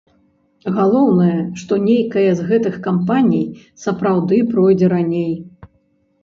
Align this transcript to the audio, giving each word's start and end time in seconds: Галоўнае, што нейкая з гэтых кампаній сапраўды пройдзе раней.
Галоўнае, 0.77 1.35
што 1.63 1.77
нейкая 1.87 2.23
з 2.39 2.45
гэтых 2.49 2.79
кампаній 2.87 3.45
сапраўды 3.83 4.41
пройдзе 4.55 4.91
раней. 4.97 5.31